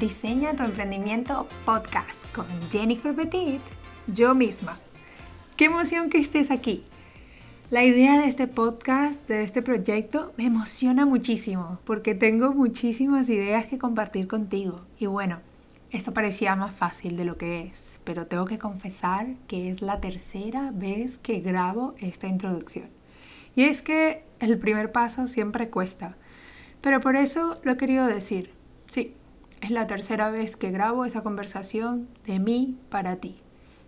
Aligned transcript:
Diseña 0.00 0.56
tu 0.56 0.62
emprendimiento 0.62 1.46
podcast 1.66 2.24
con 2.34 2.46
Jennifer 2.70 3.14
Petit, 3.14 3.60
yo 4.06 4.34
misma. 4.34 4.78
Qué 5.54 5.66
emoción 5.66 6.08
que 6.08 6.16
estés 6.16 6.50
aquí. 6.50 6.82
La 7.70 7.84
idea 7.84 8.18
de 8.18 8.26
este 8.26 8.46
podcast, 8.46 9.28
de 9.28 9.42
este 9.42 9.60
proyecto, 9.60 10.32
me 10.38 10.46
emociona 10.46 11.04
muchísimo 11.04 11.78
porque 11.84 12.14
tengo 12.14 12.54
muchísimas 12.54 13.28
ideas 13.28 13.66
que 13.66 13.76
compartir 13.76 14.28
contigo. 14.28 14.86
Y 14.98 15.04
bueno, 15.04 15.40
esto 15.90 16.14
parecía 16.14 16.56
más 16.56 16.74
fácil 16.74 17.18
de 17.18 17.26
lo 17.26 17.36
que 17.36 17.60
es, 17.60 18.00
pero 18.04 18.26
tengo 18.26 18.46
que 18.46 18.58
confesar 18.58 19.26
que 19.46 19.68
es 19.68 19.82
la 19.82 20.00
tercera 20.00 20.70
vez 20.70 21.18
que 21.18 21.40
grabo 21.40 21.94
esta 21.98 22.28
introducción. 22.28 22.88
Y 23.54 23.64
es 23.64 23.82
que 23.82 24.24
el 24.40 24.58
primer 24.58 24.90
paso 24.90 25.26
siempre 25.26 25.68
cuesta, 25.68 26.16
pero 26.80 27.02
por 27.02 27.14
eso 27.14 27.60
lo 27.62 27.72
he 27.72 27.76
querido 27.76 28.06
decir. 28.06 28.56
Sí, 28.88 29.14
es 29.60 29.70
la 29.70 29.86
tercera 29.86 30.30
vez 30.30 30.56
que 30.56 30.70
grabo 30.70 31.04
esa 31.04 31.22
conversación 31.22 32.08
de 32.26 32.38
mí 32.38 32.78
para 32.90 33.16
ti, 33.16 33.38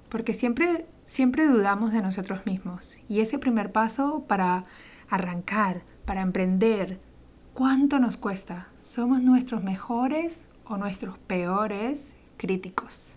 porque 0.08 0.34
siempre, 0.34 0.86
siempre 1.04 1.46
dudamos 1.46 1.92
de 1.92 2.02
nosotros 2.02 2.46
mismos. 2.46 2.96
Y 3.08 3.20
ese 3.20 3.38
primer 3.38 3.72
paso 3.72 4.24
para 4.26 4.62
arrancar, 5.08 5.82
para 6.04 6.22
emprender, 6.22 6.98
¿cuánto 7.54 7.98
nos 7.98 8.16
cuesta? 8.16 8.68
¿Somos 8.82 9.22
nuestros 9.22 9.62
mejores 9.62 10.48
o 10.64 10.76
nuestros 10.76 11.18
peores 11.18 12.16
críticos? 12.36 13.16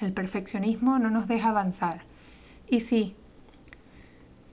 El 0.00 0.12
perfeccionismo 0.12 0.98
no 0.98 1.10
nos 1.10 1.26
deja 1.26 1.50
avanzar. 1.50 2.02
Y 2.68 2.80
sí, 2.80 3.14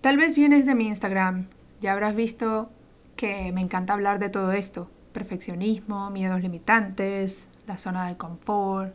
tal 0.01 0.17
vez 0.17 0.35
vienes 0.35 0.65
de 0.65 0.75
mi 0.75 0.87
Instagram, 0.87 1.47
ya 1.81 1.93
habrás 1.93 2.15
visto 2.15 2.69
que 3.15 3.51
me 3.51 3.61
encanta 3.61 3.93
hablar 3.93 4.19
de 4.19 4.29
todo 4.29 4.51
esto, 4.51 4.89
perfeccionismo, 5.11 6.09
miedos 6.11 6.41
limitantes, 6.41 7.47
la 7.71 7.77
zona 7.77 8.07
del 8.07 8.17
confort. 8.17 8.93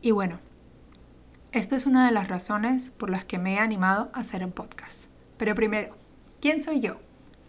Y 0.00 0.12
bueno, 0.12 0.38
esto 1.52 1.76
es 1.76 1.84
una 1.84 2.06
de 2.06 2.12
las 2.12 2.28
razones 2.28 2.90
por 2.90 3.10
las 3.10 3.26
que 3.26 3.38
me 3.38 3.54
he 3.54 3.58
animado 3.58 4.10
a 4.14 4.20
hacer 4.20 4.42
un 4.44 4.50
podcast. 4.50 5.10
Pero 5.36 5.54
primero, 5.54 5.94
¿quién 6.40 6.62
soy 6.62 6.80
yo? 6.80 6.96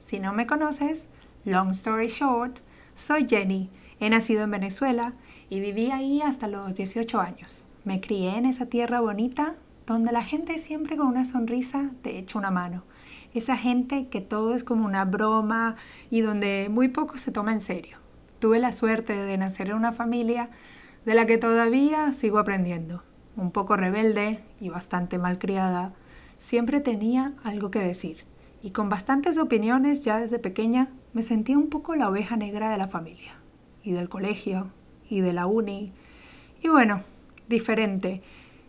Si 0.03 0.19
no 0.19 0.33
me 0.33 0.45
conoces, 0.45 1.08
long 1.45 1.69
story 1.69 2.08
short, 2.08 2.59
soy 2.94 3.25
Jenny. 3.25 3.69
He 4.02 4.09
nacido 4.09 4.44
en 4.44 4.52
Venezuela 4.52 5.13
y 5.50 5.61
viví 5.61 5.91
ahí 5.91 6.22
hasta 6.22 6.50
los 6.50 6.75
18 6.75 7.22
años. 7.22 7.66
Me 7.85 8.02
crié 8.02 8.35
en 8.35 8.45
esa 8.45 8.66
tierra 8.66 9.00
bonita 9.00 9.55
donde 9.88 10.11
la 10.11 10.23
gente 10.23 10.57
siempre 10.57 10.97
con 10.97 11.07
una 11.07 11.23
sonrisa 11.23 11.91
te 12.02 12.17
echa 12.17 12.38
una 12.38 12.52
mano. 12.52 12.83
Esa 13.33 13.55
gente 13.55 14.09
que 14.09 14.19
todo 14.19 14.55
es 14.55 14.66
como 14.66 14.83
una 14.85 15.05
broma 15.05 15.78
y 16.09 16.19
donde 16.19 16.67
muy 16.69 16.89
poco 16.89 17.17
se 17.17 17.31
toma 17.31 17.53
en 17.53 17.61
serio. 17.61 18.03
Tuve 18.44 18.59
la 18.59 18.73
suerte 18.73 19.16
de 19.16 19.38
nacer 19.38 19.69
en 19.69 19.77
una 19.77 19.94
familia 19.94 20.49
de 21.05 21.16
la 21.16 21.25
que 21.25 21.38
todavía 21.38 22.11
sigo 22.11 22.39
aprendiendo. 22.39 23.02
Un 23.38 23.52
poco 23.52 23.77
rebelde 23.77 24.44
y 24.59 24.67
bastante 24.67 25.17
malcriada, 25.17 25.91
siempre 26.38 26.81
tenía 26.81 27.35
algo 27.45 27.72
que 27.72 27.80
decir. 27.80 28.25
Y 28.61 28.72
con 28.72 28.89
bastantes 28.89 29.38
opiniones 29.38 30.03
ya 30.03 30.19
desde 30.19 30.39
pequeña 30.39 30.91
me 31.13 31.23
sentía 31.23 31.58
un 31.58 31.69
poco 31.69 31.95
la 31.95 32.09
oveja 32.09 32.35
negra 32.35 32.69
de 32.69 32.77
la 32.77 32.89
familia. 32.89 33.31
Y 33.81 33.94
del 33.94 34.09
colegio, 34.09 34.73
y 35.09 35.22
de 35.22 35.31
la 35.31 35.45
uni. 35.45 35.94
Y 36.61 36.67
bueno, 36.67 37.00
diferente 37.47 38.22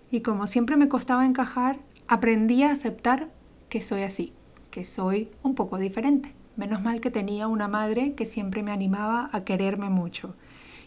y 0.09 0.20
como 0.20 0.47
siempre 0.47 0.77
me 0.77 0.88
costaba 0.88 1.27
encajar, 1.27 1.81
aprendí 2.06 2.62
a 2.62 2.70
aceptar 2.70 3.28
que 3.69 3.81
soy 3.81 4.03
así, 4.03 4.34
que 4.70 4.84
soy 4.84 5.27
un 5.42 5.56
poco 5.56 5.78
diferente. 5.78 6.31
Menos 6.56 6.83
mal 6.83 7.00
que 7.00 7.10
tenía 7.10 7.48
una 7.48 7.66
madre 7.66 8.14
que 8.14 8.27
siempre 8.27 8.62
me 8.62 8.70
animaba 8.70 9.28
a 9.32 9.44
quererme 9.44 9.91
mucho 9.91 10.37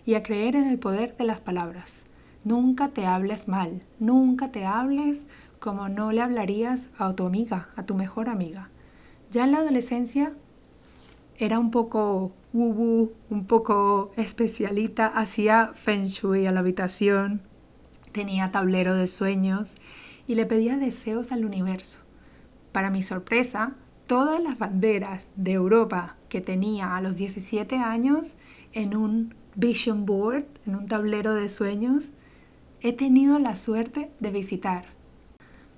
y 0.06 0.14
a 0.14 0.24
creer 0.24 0.56
en 0.56 0.68
el 0.68 0.80
poder 0.80 1.18
de 1.18 1.26
las 1.26 1.42
palabras. 1.42 2.06
Nunca 2.46 2.88
te 2.88 3.06
hables 3.06 3.50
mal, 3.50 3.82
nunca 4.00 4.50
te 4.52 4.66
hables 4.66 5.26
como 5.60 5.90
no 5.90 6.14
le 6.14 6.22
hablarías 6.22 6.90
a 6.98 7.14
tu 7.14 7.26
amiga, 7.26 7.70
a 7.76 7.86
tu 7.86 7.96
mejor 7.96 8.30
amiga. 8.30 8.70
Ya 9.30 9.44
en 9.44 9.52
la 9.52 9.58
adolescencia 9.58 10.34
era 11.38 11.60
un 11.60 11.72
poco 11.72 12.32
wubu, 12.54 13.12
un 13.30 13.46
poco 13.46 14.12
especialita, 14.16 15.08
hacía 15.08 15.72
feng 15.74 16.08
shui 16.08 16.48
a 16.48 16.54
la 16.54 16.62
habitación, 16.62 17.42
tenía 18.14 18.52
tablero 18.52 18.96
de 18.96 19.08
sueños 19.08 19.76
y 20.28 20.36
le 20.36 20.46
pedía 20.46 20.78
deseos 20.78 21.34
al 21.34 21.44
universo. 21.44 22.00
Para 22.72 22.90
mi 22.90 23.04
sorpresa, 23.04 23.76
todas 24.08 24.42
las 24.42 24.58
banderas 24.58 25.30
de 25.36 25.52
Europa 25.52 26.16
que 26.30 26.42
tenía 26.42 26.96
a 26.96 27.02
los 27.02 27.18
17 27.18 27.76
años 27.76 28.36
en 28.74 28.96
un 28.96 29.36
vision 29.56 30.06
board, 30.06 30.46
en 30.66 30.76
un 30.76 30.88
tablero 30.88 31.34
de 31.34 31.50
sueños, 31.50 32.12
he 32.82 32.94
tenido 32.94 33.38
la 33.40 33.56
suerte 33.56 34.12
de 34.20 34.32
visitar. 34.32 34.86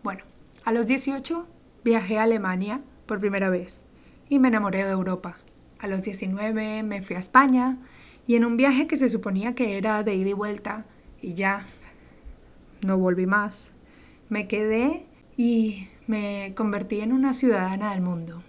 Bueno, 0.03 0.23
a 0.63 0.72
los 0.72 0.85
18 0.85 1.47
viajé 1.84 2.19
a 2.19 2.23
Alemania 2.23 2.81
por 3.06 3.19
primera 3.19 3.50
vez 3.50 3.84
y 4.29 4.40
me 4.40 4.50
enamoré 4.50 4.84
de 4.84 4.91
Europa. 4.91 5.38
A 5.79 5.88
los 5.88 6.03
19 6.03 6.84
me 6.84 7.01
fui 7.01 7.16
a 7.16 7.19
España 7.19 7.79
y 8.28 8.35
en 8.35 8.46
un 8.46 8.57
viaje 8.57 8.85
que 8.85 8.97
se 8.97 9.09
suponía 9.09 9.56
que 9.56 9.78
era 9.78 10.03
de 10.03 10.16
ida 10.16 10.29
y 10.29 10.34
vuelta 10.34 10.85
y 11.22 11.34
ya 11.34 11.66
no 12.85 12.97
volví 12.97 13.25
más. 13.25 13.73
Me 14.29 14.47
quedé 14.47 15.07
y 15.35 15.88
me 16.09 16.56
convertí 16.56 17.02
en 17.02 17.14
una 17.14 17.34
ciudadana 17.34 17.92
del 17.92 18.02
mundo. 18.02 18.42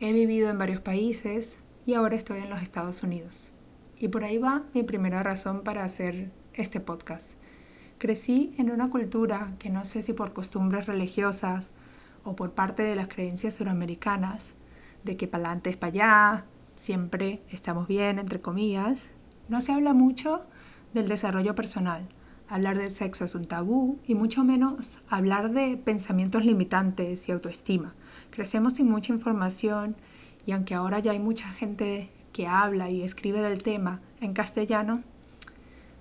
He 0.00 0.14
vivido 0.14 0.48
en 0.48 0.56
varios 0.56 0.80
países 0.80 1.60
y 1.84 1.92
ahora 1.92 2.16
estoy 2.16 2.38
en 2.38 2.48
los 2.48 2.62
Estados 2.62 3.02
Unidos. 3.02 3.52
Y 3.98 4.08
por 4.08 4.24
ahí 4.24 4.38
va 4.38 4.64
mi 4.72 4.82
primera 4.82 5.22
razón 5.22 5.60
para 5.60 5.84
hacer 5.84 6.30
este 6.54 6.80
podcast. 6.80 7.34
Crecí 7.98 8.54
en 8.56 8.70
una 8.70 8.88
cultura 8.88 9.56
que 9.58 9.68
no 9.68 9.84
sé 9.84 10.00
si 10.00 10.14
por 10.14 10.32
costumbres 10.32 10.86
religiosas 10.86 11.68
o 12.24 12.34
por 12.34 12.52
parte 12.52 12.82
de 12.82 12.96
las 12.96 13.08
creencias 13.08 13.56
suramericanas, 13.56 14.54
de 15.04 15.18
que 15.18 15.28
para 15.28 15.44
adelante 15.44 15.68
es 15.68 15.76
para 15.76 15.92
allá, 15.92 16.46
siempre 16.76 17.42
estamos 17.50 17.88
bien, 17.88 18.18
entre 18.18 18.40
comillas, 18.40 19.10
no 19.50 19.60
se 19.60 19.72
habla 19.72 19.92
mucho 19.92 20.46
del 20.94 21.08
desarrollo 21.08 21.54
personal, 21.54 22.08
hablar 22.48 22.78
del 22.78 22.90
sexo 22.90 23.24
es 23.24 23.34
un 23.34 23.46
tabú 23.46 23.98
y 24.06 24.14
mucho 24.14 24.44
menos 24.44 24.98
hablar 25.08 25.50
de 25.50 25.76
pensamientos 25.76 26.44
limitantes 26.44 27.28
y 27.28 27.32
autoestima. 27.32 27.92
Crecemos 28.30 28.74
sin 28.74 28.88
mucha 28.88 29.12
información 29.12 29.96
y 30.46 30.52
aunque 30.52 30.74
ahora 30.74 30.98
ya 30.98 31.12
hay 31.12 31.18
mucha 31.18 31.48
gente 31.48 32.10
que 32.32 32.46
habla 32.46 32.90
y 32.90 33.02
escribe 33.02 33.40
del 33.40 33.62
tema 33.62 34.00
en 34.20 34.32
castellano, 34.32 35.02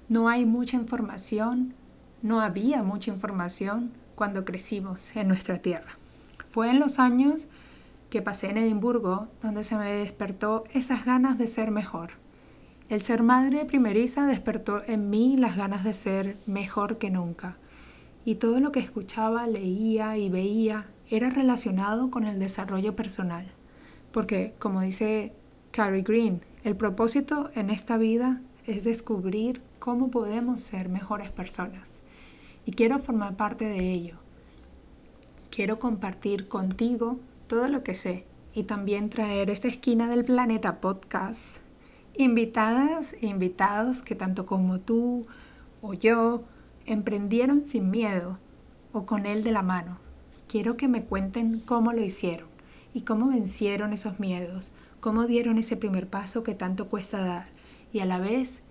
no 0.08 0.30
hay 0.30 0.46
mucha 0.46 0.78
información, 0.78 1.74
no 2.22 2.42
había 2.42 2.84
mucha 2.84 3.12
información 3.12 3.92
cuando 4.16 4.46
crecimos 4.46 5.16
en 5.16 5.28
nuestra 5.28 5.58
tierra. 5.58 5.98
Fue 6.50 6.70
en 6.70 6.80
los 6.80 7.00
años 7.00 7.48
que 8.10 8.22
pasé 8.22 8.50
en 8.50 8.58
Edimburgo 8.58 9.28
donde 9.42 9.64
se 9.64 9.76
me 9.76 9.92
despertó 9.92 10.64
esas 10.74 11.06
ganas 11.06 11.38
de 11.38 11.48
ser 11.48 11.72
mejor 11.72 12.25
el 12.88 13.02
ser 13.02 13.24
madre 13.24 13.66
primeriza 13.66 14.28
despertó 14.28 14.84
en 14.86 15.10
mí 15.10 15.38
las 15.38 15.58
ganas 15.58 15.84
de 15.84 15.94
ser 15.94 16.38
mejor 16.46 17.00
que 17.00 17.10
nunca, 17.10 17.58
y 18.26 18.36
todo 18.36 18.60
lo 18.60 18.72
que 18.72 18.80
escuchaba, 18.80 19.48
leía 19.48 20.18
y 20.18 20.30
veía 20.30 20.88
era 21.10 21.30
relacionado 21.30 22.12
con 22.12 22.26
el 22.26 22.40
desarrollo 22.40 22.96
personal, 22.96 23.48
porque, 24.12 24.54
como 24.60 24.82
dice 24.82 25.34
Carrie 25.72 26.04
Green, 26.04 26.42
el 26.64 26.76
propósito 26.76 27.50
en 27.56 27.72
esta 27.72 27.98
vida 27.98 28.42
es 28.68 28.84
descubrir 28.84 29.62
cómo 29.80 30.12
podemos 30.12 30.62
ser 30.62 30.88
mejores 30.88 31.32
personas, 31.32 32.02
y 32.68 32.72
quiero 32.72 33.00
formar 33.00 33.36
parte 33.36 33.66
de 33.66 33.92
ello. 33.92 34.18
Quiero 35.50 35.80
compartir 35.80 36.48
contigo 36.48 37.20
todo 37.48 37.68
lo 37.68 37.84
que 37.84 37.96
sé 37.96 38.28
y 38.54 38.64
también 38.64 39.10
traer 39.10 39.50
esta 39.50 39.68
esquina 39.68 40.10
del 40.10 40.26
planeta 40.26 40.82
podcast 40.82 41.65
invitadas 42.18 43.14
e 43.22 43.28
invitados 43.28 44.02
que 44.02 44.16
tanto 44.16 44.46
como 44.46 44.80
tú 44.80 45.26
o 45.82 45.94
yo 45.94 46.44
emprendieron 46.86 47.66
sin 47.66 47.92
miedo 47.92 48.40
o 48.92 49.06
con 49.06 49.26
él 49.26 49.44
de 49.44 49.52
la 49.52 49.62
mano. 49.62 49.98
Quiero 50.48 50.78
que 50.78 50.88
me 50.88 51.04
cuenten 51.04 51.60
cómo 51.60 51.92
lo 51.92 52.04
hicieron 52.04 52.48
y 52.94 53.02
cómo 53.02 53.28
vencieron 53.28 53.94
esos 53.94 54.20
miedos, 54.20 54.72
cómo 55.00 55.28
dieron 55.28 55.58
ese 55.58 55.76
primer 55.76 56.08
paso 56.08 56.44
que 56.44 56.56
tanto 56.56 56.88
cuesta 56.88 57.20
dar 57.20 57.48
y 57.92 58.00
a 58.00 58.06
la 58.06 58.20
vez 58.20 58.62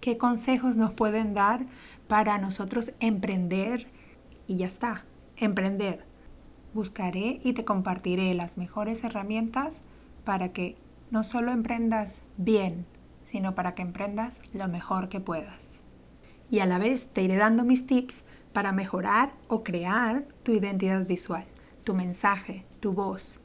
qué 0.00 0.16
consejos 0.16 0.76
nos 0.76 0.92
pueden 0.92 1.34
dar 1.34 1.66
para 2.06 2.38
nosotros 2.38 2.92
emprender 3.00 3.88
y 4.46 4.56
ya 4.56 4.66
está, 4.66 5.04
emprender. 5.36 6.04
Buscaré 6.74 7.40
y 7.42 7.52
te 7.52 7.64
compartiré 7.64 8.32
las 8.34 8.56
mejores 8.56 9.04
herramientas 9.04 9.82
para 10.24 10.52
que 10.52 10.74
no 11.10 11.24
solo 11.24 11.52
emprendas 11.52 12.22
bien, 12.36 12.86
sino 13.24 13.54
para 13.54 13.74
que 13.74 13.82
emprendas 13.82 14.40
lo 14.52 14.68
mejor 14.68 15.08
que 15.08 15.20
puedas. 15.20 15.80
Y 16.50 16.60
a 16.60 16.66
la 16.66 16.78
vez 16.78 17.08
te 17.12 17.22
iré 17.22 17.36
dando 17.36 17.64
mis 17.64 17.86
tips 17.86 18.24
para 18.52 18.72
mejorar 18.72 19.34
o 19.48 19.62
crear 19.62 20.26
tu 20.42 20.52
identidad 20.52 21.06
visual, 21.06 21.44
tu 21.84 21.94
mensaje, 21.94 22.64
tu 22.80 22.92
voz. 22.92 23.40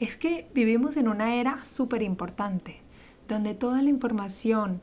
Es 0.00 0.16
que 0.16 0.50
vivimos 0.54 0.96
en 0.96 1.08
una 1.08 1.36
era 1.36 1.64
súper 1.64 2.02
importante, 2.02 2.82
donde 3.28 3.54
toda 3.54 3.80
la 3.82 3.88
información 3.88 4.82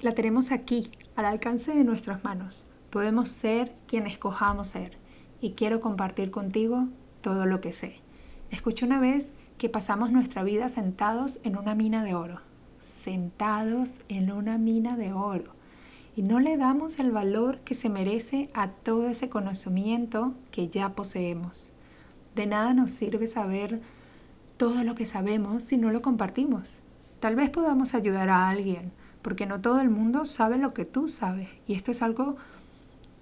la 0.00 0.12
tenemos 0.12 0.52
aquí, 0.52 0.90
al 1.16 1.24
alcance 1.24 1.74
de 1.74 1.84
nuestras 1.84 2.22
manos. 2.22 2.64
Podemos 2.90 3.28
ser 3.28 3.74
quien 3.86 4.06
escojamos 4.06 4.68
ser. 4.68 4.98
Y 5.40 5.52
quiero 5.52 5.80
compartir 5.80 6.30
contigo 6.30 6.88
todo 7.20 7.46
lo 7.46 7.60
que 7.60 7.72
sé. 7.72 7.96
Escuché 8.50 8.86
una 8.86 9.00
vez 9.00 9.34
que 9.58 9.68
pasamos 9.68 10.12
nuestra 10.12 10.44
vida 10.44 10.68
sentados 10.68 11.40
en 11.42 11.56
una 11.56 11.74
mina 11.74 12.04
de 12.04 12.14
oro. 12.14 12.40
Sentados 12.80 14.00
en 14.08 14.30
una 14.30 14.56
mina 14.56 14.96
de 14.96 15.12
oro. 15.12 15.52
Y 16.14 16.22
no 16.22 16.38
le 16.38 16.56
damos 16.56 17.00
el 17.00 17.10
valor 17.10 17.58
que 17.60 17.74
se 17.74 17.88
merece 17.88 18.50
a 18.54 18.68
todo 18.68 19.08
ese 19.08 19.28
conocimiento 19.28 20.34
que 20.52 20.68
ya 20.68 20.94
poseemos. 20.94 21.72
De 22.36 22.46
nada 22.46 22.72
nos 22.72 22.92
sirve 22.92 23.26
saber 23.26 23.82
todo 24.56 24.84
lo 24.84 24.94
que 24.94 25.04
sabemos 25.04 25.64
si 25.64 25.76
no 25.76 25.90
lo 25.90 26.02
compartimos. 26.02 26.82
Tal 27.18 27.34
vez 27.34 27.50
podamos 27.50 27.94
ayudar 27.94 28.28
a 28.28 28.48
alguien, 28.48 28.92
porque 29.22 29.46
no 29.46 29.60
todo 29.60 29.80
el 29.80 29.90
mundo 29.90 30.24
sabe 30.24 30.58
lo 30.58 30.72
que 30.72 30.84
tú 30.84 31.08
sabes. 31.08 31.56
Y 31.66 31.74
esto 31.74 31.90
es 31.90 32.00
algo 32.00 32.36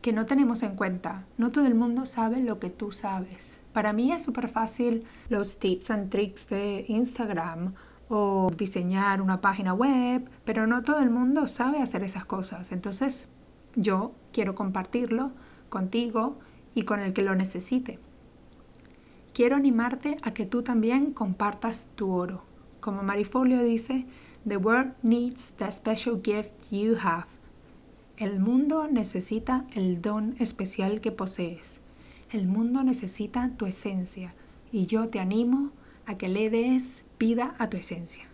que 0.03 0.13
no 0.13 0.27
tenemos 0.27 0.63
en 0.63 0.77
cuenta. 0.77 1.25
No 1.39 1.51
todo 1.51 1.67
el 1.67 1.75
mundo 1.75 2.05
sabe 2.05 2.41
lo 2.43 2.59
que 2.59 2.69
tú 2.69 2.93
sabes. 2.93 3.61
Para 3.77 3.93
mí 3.93 4.11
es 4.11 4.23
súper 4.23 4.49
fácil 4.49 5.05
los 5.29 5.59
tips 5.59 5.91
and 5.91 6.09
tricks 6.09 6.49
de 6.49 6.87
Instagram 6.89 7.75
o 8.09 8.51
diseñar 8.57 9.21
una 9.21 9.43
página 9.43 9.75
web, 9.75 10.31
pero 10.47 10.67
no 10.67 10.83
todo 10.83 11.01
el 11.01 11.11
mundo 11.11 11.47
sabe 11.47 11.83
hacer 11.83 12.03
esas 12.03 12.25
cosas. 12.25 12.73
Entonces 12.73 13.29
yo 13.75 14.15
quiero 14.33 14.55
compartirlo 14.55 15.33
contigo 15.69 16.39
y 16.75 16.85
con 16.85 17.01
el 17.01 17.13
que 17.13 17.21
lo 17.21 17.35
necesite. 17.35 17.99
Quiero 19.35 19.57
animarte 19.57 20.17
a 20.23 20.33
que 20.33 20.47
tú 20.47 20.63
también 20.63 21.13
compartas 21.13 21.87
tu 21.97 22.13
oro. 22.13 22.45
Como 22.81 23.03
Marifolio 23.03 23.63
dice, 23.63 24.07
The 24.49 24.57
world 24.57 24.95
needs 25.03 25.53
the 25.59 25.71
special 25.71 26.23
gift 26.25 26.71
you 26.71 26.97
have. 27.03 27.27
El 28.17 28.41
mundo 28.41 28.89
necesita 28.91 29.67
el 29.75 30.01
don 30.01 30.35
especial 30.39 31.03
que 31.03 31.13
posees. 31.13 31.83
El 32.37 32.49
mundo 32.49 32.85
necesita 32.85 33.49
tu 33.57 33.65
esencia 33.65 34.35
y 34.71 34.85
yo 34.85 35.09
te 35.09 35.21
animo 35.21 35.73
a 36.05 36.19
que 36.19 36.29
le 36.29 36.51
des 36.51 37.07
vida 37.19 37.55
a 37.59 37.71
tu 37.71 37.79
esencia. 37.79 38.29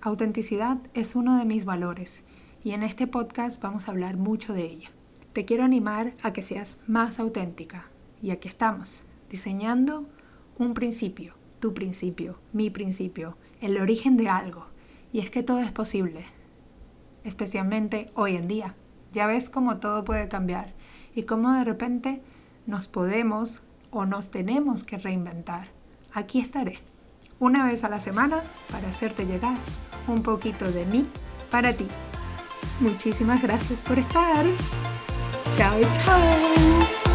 Autenticidad 0.00 0.78
es 0.92 1.14
uno 1.14 1.38
de 1.38 1.44
mis 1.44 1.64
valores 1.64 2.24
y 2.64 2.72
en 2.72 2.82
este 2.82 3.06
podcast 3.06 3.62
vamos 3.62 3.86
a 3.86 3.92
hablar 3.92 4.16
mucho 4.16 4.54
de 4.54 4.64
ella. 4.64 4.88
Te 5.32 5.44
quiero 5.44 5.62
animar 5.62 6.14
a 6.24 6.32
que 6.32 6.42
seas 6.42 6.78
más 6.88 7.20
auténtica 7.20 7.92
y 8.20 8.32
aquí 8.32 8.48
estamos, 8.48 9.04
diseñando 9.30 10.08
un 10.58 10.74
principio, 10.74 11.34
tu 11.60 11.74
principio, 11.74 12.40
mi 12.52 12.70
principio, 12.70 13.36
el 13.60 13.80
origen 13.80 14.16
de 14.16 14.30
algo 14.30 14.66
y 15.12 15.20
es 15.20 15.30
que 15.30 15.44
todo 15.44 15.60
es 15.60 15.70
posible, 15.70 16.24
especialmente 17.22 18.10
hoy 18.16 18.34
en 18.34 18.48
día. 18.48 18.74
Ya 19.12 19.28
ves 19.28 19.48
cómo 19.48 19.76
todo 19.76 20.02
puede 20.02 20.26
cambiar 20.26 20.74
y 21.14 21.22
cómo 21.22 21.52
de 21.52 21.62
repente 21.62 22.20
nos 22.66 22.88
podemos 22.88 23.62
o 23.90 24.06
nos 24.06 24.30
tenemos 24.30 24.84
que 24.84 24.98
reinventar. 24.98 25.68
Aquí 26.12 26.40
estaré, 26.40 26.78
una 27.38 27.64
vez 27.64 27.84
a 27.84 27.88
la 27.88 28.00
semana, 28.00 28.42
para 28.70 28.88
hacerte 28.88 29.26
llegar 29.26 29.56
un 30.08 30.22
poquito 30.22 30.70
de 30.70 30.86
mí 30.86 31.06
para 31.50 31.72
ti. 31.72 31.86
Muchísimas 32.80 33.42
gracias 33.42 33.82
por 33.82 33.98
estar. 33.98 34.44
Chao, 35.48 35.80
chao. 36.04 37.13